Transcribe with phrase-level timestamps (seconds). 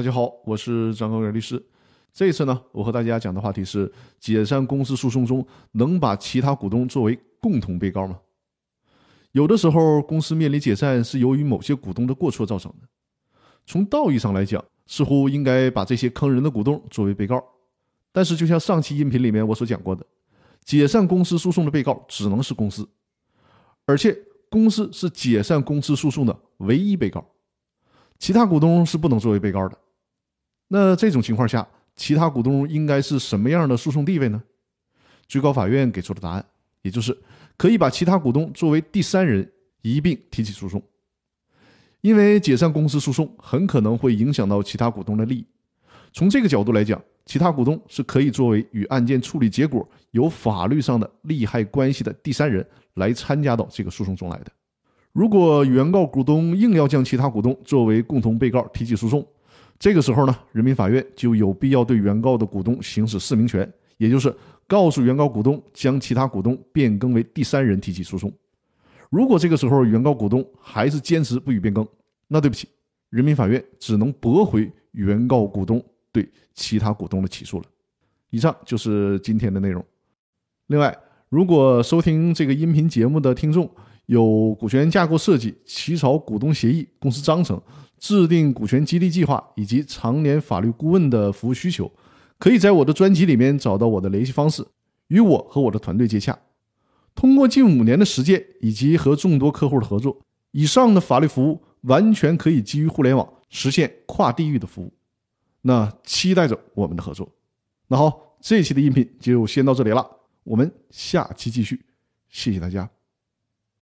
[0.00, 1.62] 大家好，我是张高远律师。
[2.10, 8.18] 这一次呢，我和大家讲的话题是：解散公司诉讼中能把其他股东作为共同被告吗？
[9.32, 12.88] 有的时候，公司面临解散是由于某些股东的过错造成的。
[13.66, 17.44] 从道义上来讲，似乎应该把这些坑人的股东作为被告。
[18.10, 20.02] 但是，就像上期音频里面我所讲过的，
[20.64, 22.88] 解散公司诉讼的被告只能是公司，
[23.84, 24.16] 而且
[24.48, 27.22] 公司是解散公司诉讼的唯一被告。
[28.18, 29.76] 其他股东是不能作为被告的。
[30.72, 34.40] 那这种情况下，其他股东应该是什么样的诉讼地位呢？
[35.26, 36.44] 最高法院给出的答案，
[36.82, 37.16] 也就是
[37.56, 39.50] 可以把其他股东作为第三人
[39.82, 40.80] 一并提起诉讼。
[42.02, 45.44] 因为解散公司诉讼很可能会影响到其他股东的利益。
[46.12, 52.64] 从这个角度来讲，其他股东是可以作为与案件处理结果有法律上的利害关系的第三人
[52.94, 54.52] 来参加到这个诉讼中来的。
[55.12, 59.26] 如果原告股东硬要将其他股东作为共同被告提起诉讼，
[59.80, 64.32] 这个时候呢，人民法院就有必要对原告的股东行使释明权，也就是
[64.66, 68.30] 告诉原告股东将其他股东变更为第三人提起诉讼。
[69.08, 71.88] 如果这个时候原告股东还是坚持不予变更，
[72.28, 72.68] 那对不起，
[73.08, 77.64] 人民法院只能驳回原告股东对其他股东的起诉了。
[78.28, 79.82] 以上就是今天的内容。
[80.66, 80.94] 另外，
[81.30, 83.68] 如果收听这个音频节目的听众，
[84.10, 87.62] 有股权架构设计、起草股东协议、公司章程、
[87.96, 91.88] 制定股权激励计划以及常年法律顾问的服务需求，
[92.36, 94.66] 可以在我的专辑里面找到我的联系方式，
[95.06, 96.36] 与我和我的团队接洽。
[97.14, 104.92] 通过近五年的实践以及和众多客户的合作，以上的法律服务完全可以基于互联网实现跨地域的服务。
[105.62, 107.30] 那期待着我们的合作。
[107.86, 110.04] 那好，这期的音频就先到这里了，
[110.42, 111.80] 我们下期继续，
[112.28, 112.90] 谢谢大家。